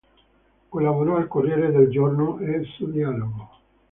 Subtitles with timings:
[0.71, 3.49] Collaborò al Corriere del Giorno e su Dialogo.